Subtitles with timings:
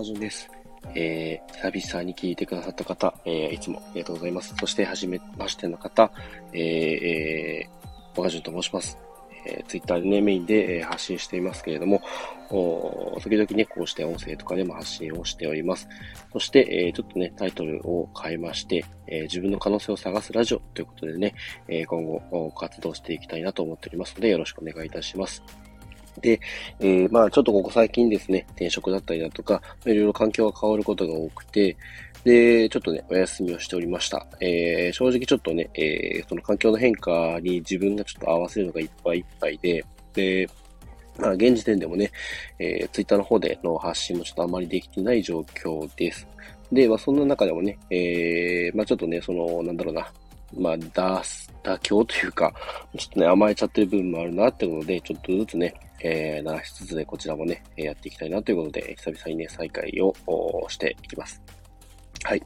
[0.00, 0.50] 岡潤です。
[0.94, 4.54] えー、久々に聞いてくださった方、えー、いつもありがとうございます。
[4.58, 6.10] そして、はじめましての方、
[6.54, 8.96] えー、えー、岡潤と申します。
[9.44, 12.00] えー、ツイッターでね、メインで、えー、発信していますけれども、
[12.50, 15.86] お時々ね、こうして音声とかでも発信をしております。
[16.32, 21.34] そして、えー、ちょっとね、タイトルを変えまして、えー、自分の可能性を探すラジオということでね、
[21.68, 25.42] えー、今後活動していきたいなと思っておりますので、よろしくお願いいたします。
[26.20, 26.40] で、
[26.80, 31.76] えー、まあちょっとここ最近ですね、転職だったりだとか、いろいろ環境が変わることが多くて、
[32.24, 34.26] で、ちょっとね、お休みをしておりました。
[34.40, 40.48] えー、正直ちょっとね、えー、その環境の変化に自分がちょっと合わせるのがいっぱいいっぱいで、で、
[41.18, 42.10] まあ、現時点でもね、
[42.58, 46.26] えー、ツイッターの方での発信もちょっとあまりできてない状況です。
[46.72, 50.12] で、まあ、そんな中でもね、えー、まあ、ちょっとね、その、なんだろうな、
[50.56, 51.22] まあ、だ、
[51.62, 52.52] 妥協というか、
[52.96, 60.14] ちょっとね、甘えちゃってる部分もあるなってことで、ちょっとずつね、えー、鳴らしつつでこちらもね、やっていきたいなということで、久々にね、再開を
[60.68, 61.40] していきます。
[62.22, 62.42] はい。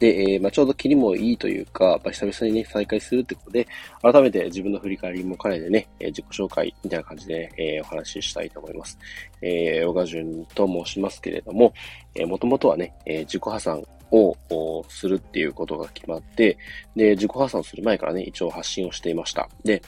[0.00, 3.68] で、えー、まあ、ちょうど切りもいいというか、まあ、久々にね、再開するってことで、
[4.02, 8.98] 改めて自分の振り返りも兼ねてね、えー、自己紹介みたいな感じで、ね、えー、お話ししたいと思います。
[9.40, 11.72] えー、小川淳と申しますけれども、
[12.16, 16.58] えー、もともとはね、えー、自己破産をするっていうことが決まって、
[16.96, 19.48] で、自己破産する前からね、一応発信をしていました。
[19.64, 19.82] で、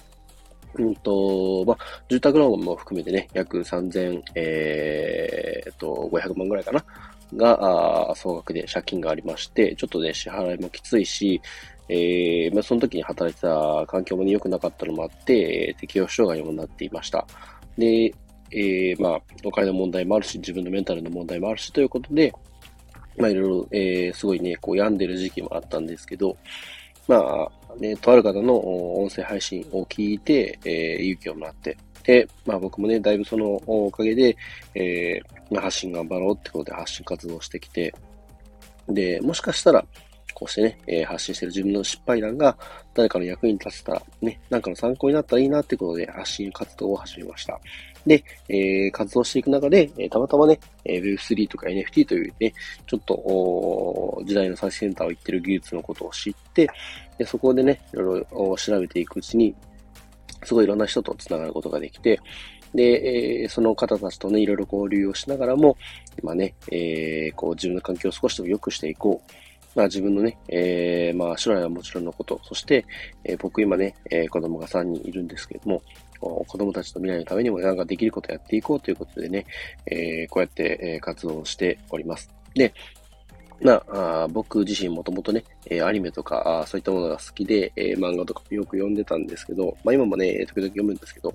[0.77, 6.85] うんと、まあ、住宅ローンも含めてね、約3000、えー、と、500万ぐらいかな。
[7.35, 11.41] が、総額で借金がありまして、ちょっとね、支払いもきついし、
[11.89, 17.27] えー、ま、その時に働いてた環境も、ね、良くなかったのもあって、適応障害にもなっていました。
[17.77, 18.15] で、
[18.51, 22.33] えー、まあ、お金の問題もあるし、自分のメンタルの問題もあるし、ということで、
[23.19, 26.37] まあ、いろいろ、えー、すごいね、こう、病んでる時期もあったんですけど、
[27.07, 28.57] まあ、ね、とある方の
[29.03, 34.37] 音声配信を聞いて、えー、勇気をもらって、で、まあ僕もね、だいぶそのおかげで、
[34.75, 37.95] えー、発信頑張ろうってことで発信活動してきて、
[38.89, 39.85] で、もしかしたら、
[40.35, 42.57] こうしてね、えー、発信してる自分の失敗談が
[42.93, 47.59] 誰かの役に立てたら、ね、なんかの参考になったらいいなってことで発信活動を始めました。
[48.07, 52.53] で、えー、活動していく中で、えー、たまたまね、えー、Web3 とか NFT というね、
[52.87, 56.69] ちょっと、お時代の最先端を言ってる技術のことを知って、
[57.17, 59.55] でそこでね、いろいろ調べていくうちに、
[60.45, 62.21] すごいいろんな人と繋がることができて、
[62.75, 65.77] で、えー、その方たちとね、いろいろ交流をしながらも、
[66.21, 69.33] 今ね、えー、こう自分の環境を少しでも良くしていこう。
[69.75, 72.85] まあ自分のね、えー、まあ将来はもちろんのこと、そして、
[73.25, 75.83] えー、僕今ね、えー、子供が3人いるんですけれども、
[76.21, 79.45] 子供たちの未来のためにも何かできることをやっていこうということでね、
[79.87, 82.31] えー、こうやって、活動しております。
[82.55, 82.73] で、
[83.61, 91.35] まあ、僕自身もともとね、え、アニメとかあそういったものが好きで、え、漫画とかよく読んでたんですけど、まあ今もね、時々読むんですけど、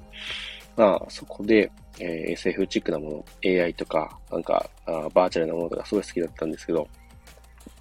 [0.75, 6.87] まあそこで、え、SF チックなもの、AI とか、なんかあバーチャルなものとかすごい好きだったんですけど、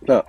[0.07, 0.27] まあ、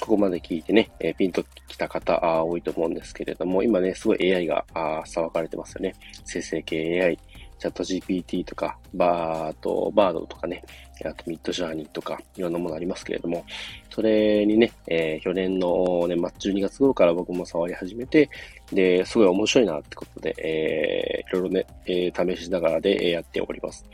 [0.00, 5.94] ここまで聞いてね、え、ピンときた方あ多いと思うんですけれども、今ね、すごい AI があ騒がれてますよね。
[6.24, 7.18] 生成系 AI、
[7.60, 10.64] チャット GPT とか、バーと、バードとかね、
[11.04, 13.44] あとミッドジャーニーとか、いろんなものありますけれども、
[13.90, 18.30] それにね、えー、去年の年末12月頃から僕も触り始めて、
[18.72, 23.84] で、すごい面白いなってことで、えー、いろいろね、えー、試しながらで、やっております。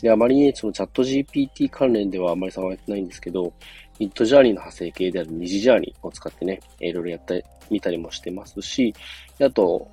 [0.00, 3.52] で、あまり、ね、そのチャット GPT 関連ではあまり触れてないんですけど、
[3.98, 8.94] ミッドジャーニーの派生系である二次ジャーニーを使ってね、いろいろやったり、見たりもしてますし、
[9.40, 9.88] あと、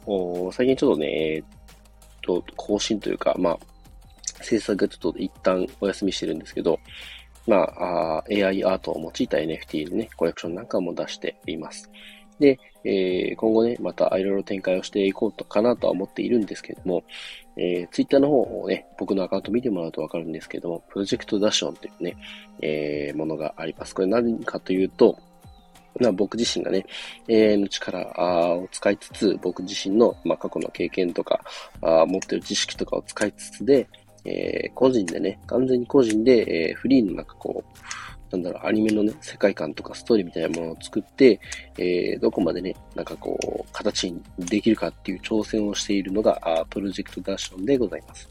[0.54, 1.44] 最近ちょっとね、え、
[2.28, 3.58] と、更新というか、まあ、
[4.44, 6.80] 制作がちょっと一旦お休みしてるんですけど、
[7.48, 11.90] まあ、AI アートを用いた NFT でね、コレクションなんかも出しています。
[12.40, 17.04] で、えー、今後ね、またいろいろ展開をしていこうとかなとは思っているんですけども、
[17.56, 22.18] えー、ツイッターの方をね、僕のアカウント見てもらうとわかるんですけども、プロジェクトダッションというね、
[22.62, 23.96] えー、ものがあります。
[23.96, 25.18] これ何かというと、
[26.00, 26.86] まあ、僕自身がね、
[27.30, 28.00] AI の力
[28.56, 31.40] を使いつつ、僕自身の、まあ、過去の経験とか、
[31.82, 33.88] あ持ってる知識とかを使いつつで、
[34.26, 37.78] えー、個人でね、完全に個人で、えー、フリーのなんかこう、
[38.32, 41.40] なんだろう、アニメのね、世界観とかストーリーみたいなものを作って、
[41.78, 48.30] えー、どこまでね、なんかこう、形にできるかっていう挑戦をしているのが、あプロジェクトダッションでございます。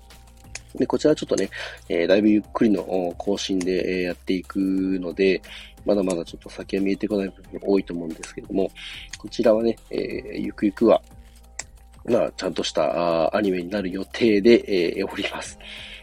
[0.75, 1.49] で、こちらはちょっとね、
[1.89, 2.83] えー、だいぶゆっくりの
[3.17, 5.41] 更新でえやっていくので、
[5.87, 8.71] まだまだちょっと先は見えてこない部分が多いと思うんですけども、
[9.17, 11.01] こちらはね、えー、ゆくゆくは、
[12.05, 14.65] まあ、ちゃんとしたアニメになる予定で、
[14.99, 15.59] えー、おります。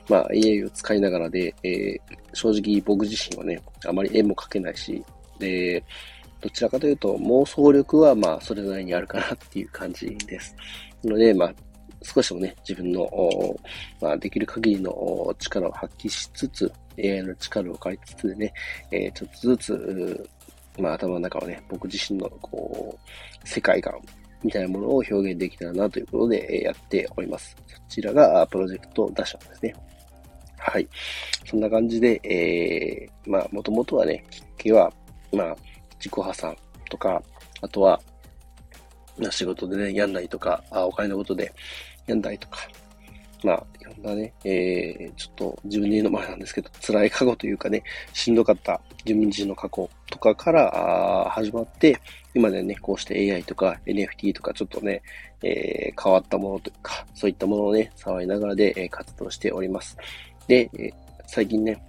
[0.09, 1.99] まあ、AI を使いながらで、えー、
[2.33, 5.03] 正直僕自身はね、あまり絵も描けないし、
[5.37, 5.83] で、
[6.41, 10.55] どちらかというと妄想力はまあそれなりにあるかなっていう感じです。
[11.03, 11.53] ので、まあ
[12.03, 13.09] 少しでもね、自分の、
[14.01, 18.53] まあ、できる限りの力を発揮しつつ、AI の力を借りつつね、
[18.91, 20.29] えー、ちょっとずつ、
[20.79, 22.97] まあ頭の中をね、僕自身のこ
[23.43, 23.93] う、世界観
[24.43, 27.55] みたいなものを表現できたらなということで、えやっております。
[27.67, 29.75] そちらがプロジェクトダッシュですね。
[30.57, 30.87] はい。
[31.45, 34.91] そんな感じで、えー、まあ、もともとはね、きっかけは、
[35.33, 35.55] まあ、
[35.97, 36.55] 自己破産
[36.89, 37.21] とか、
[37.61, 37.99] あとは、
[39.29, 41.53] 仕事でね、やんないとか、あお金のことで
[42.07, 42.59] やんないとか、
[43.43, 51.99] まあ、いろんなね、えー、ちょっと自分で言うのもあれなんですけど、辛い過去というかね、しんどかった自分自身の過去とかから始まって、
[52.33, 55.01] 今でね、こうして AI とか NFT とかちょっとね、
[55.43, 59.97] えー、変わったものというか、そういったものをね、触りながらで、え、活動しております。
[60.47, 60.91] で、え、
[61.27, 61.83] 最近ね、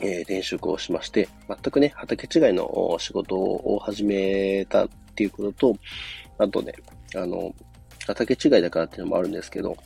[0.00, 5.76] えー、転職をしまして、全くね、畑違いの仕事を始めたっていうことと、
[6.38, 6.74] あとね、
[7.14, 7.54] あの、
[8.06, 9.76] 畑違いだからっていうのもあるんですけど、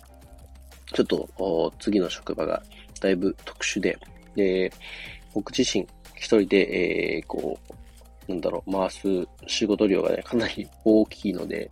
[0.94, 2.62] ちょっと次の職場が
[3.00, 3.98] だいぶ特殊で、
[4.34, 4.72] で、
[5.34, 7.58] 僕自身一人で、えー、こ
[8.28, 9.08] う、なんだろう、回す
[9.46, 11.70] 仕事量がね、かなり大きいので、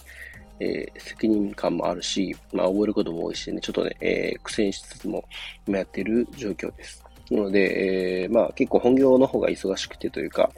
[0.60, 5.24] えー、責任感もあるし、まあ、覚えることも多いしね、ちょっとね、えー、苦戦しつつも、
[5.66, 7.02] 今やってる状況です。
[7.30, 10.50] なので、えー、まあ、結構本業の方が忙しくてというか、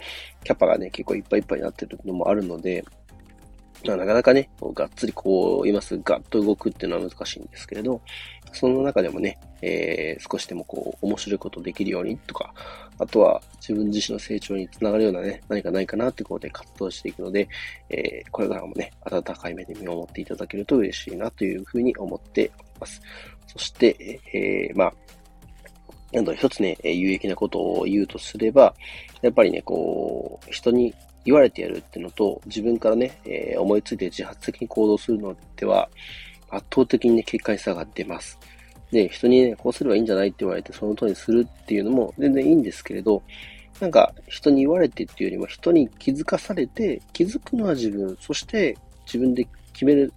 [0.42, 2.84] キャパがね、結構いっぱいいっぱいになってるのもあるので、
[3.86, 8.00] まあ、なかなかね、がっつりこう、今すぐガッと動くっていうのは難しいんですけれど、
[8.54, 12.54] その中でもね、えー、少しでもこう、面白いことできるようにとか、
[12.98, 17.48] あとは自分自身の成長につながるようなね、何かないかなってことで活動していくので、
[17.90, 23.02] えー、これからもね、温かい目で見守っていただけると嬉しいなというふうに思っております。
[23.46, 24.94] そして、えー、まあ、
[26.12, 28.74] なんだ一つね、有益なことを言うとすれば、
[29.22, 35.88] やっぱりね、こう、人に言われてやるっていうのと、自分からね、えー、思いついて自発的に行動するのでは、
[36.56, 38.38] 圧倒的にね、結果に差が出ます。
[38.90, 43.22] で、人にね、こうすればいいんじゃないって言われて、その通りにするっていうのも全然いいんですけれど、
[43.80, 50.12] なんか、人に言われてっていうよりも、人に気づかされて、気づくのは自分、そして自分で決める、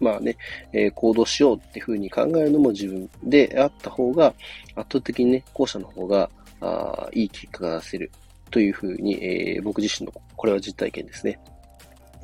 [0.00, 0.36] まあね、
[0.72, 4.34] えー、行動しようっていうふうに考えるのも自分であった方が、
[4.74, 6.30] 圧倒的にね、後者の方が、
[6.60, 8.10] あいい結果が出せる
[8.50, 11.38] というふうに、えー、僕自身の、これは実体験ですね。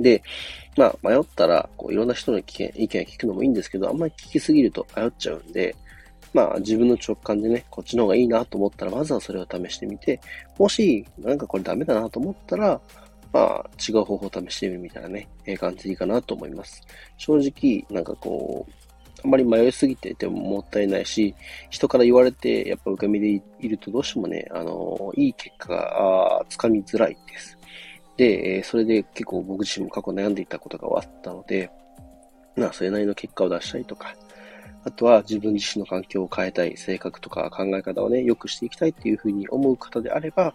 [0.01, 0.23] で、
[0.77, 5.75] まあ、迷ったら、こういろんな人の意見意見を聞くのもいいんですけど、あんまり聞きすぎると迷っちゃうんで、
[6.33, 10.21] まあ、自分の直感でね、こっちの方がいいなと思ったら、まずはそれを試してみて、
[10.59, 12.81] もし、なんかこれダメだなと思ったら、
[13.33, 16.83] まあ、違う方法を試してみるみたいなね、ええ感じでいいかなと思います。
[17.17, 18.73] 正直、なんかこう、
[19.25, 21.35] あんまり迷いすぎててももったいないし、
[21.71, 27.58] 人から言われて、やっぱ浮かみでいるとどうしてもね、あの、いい結果がつかみづらいです。
[28.19, 31.71] で、それで結構僕自身も過去悩んでいたことがあったので、
[32.57, 34.15] まあ、それなりの結果を出したりとか、
[34.85, 40.53] あとは自分自身の環境を変えたい、性格とか考え方をね、良くしていきたいっていうふうに思う方であれば、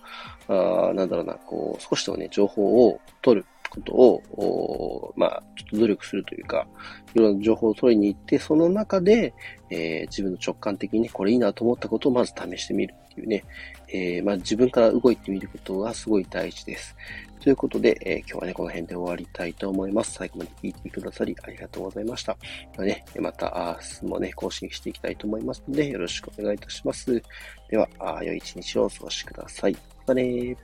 [0.49, 6.67] あなんだろうな、こう、少しでもね、情報を取ることを、まあ、ちょっと努力するというか、
[7.13, 9.33] いろんな情報を取りに行って、その中で、
[9.69, 12.93] えー、自分の直感的にね、これいいなと思ったことをまず試してみる。
[13.15, 13.43] ていうね、
[13.87, 16.95] えー、まあ、自分から動いてみることがすごい大事です。
[17.39, 20.13] ということで、えー、今日はね、この辺で終わりたいと思います。
[20.13, 22.37] 最後まで聞いてくださりありがとうございました。
[22.77, 27.21] まあね、また、明日もね、更新していきたいと思いますので、よろしくお願いいたします。
[27.69, 29.73] では、あ良い一日をお過ごしください。
[29.73, 30.55] またね。